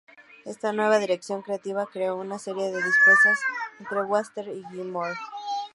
[0.45, 3.37] Esta nueva dirección creativa creó una serie de disputas
[3.79, 5.13] entre Waters y Gilmour.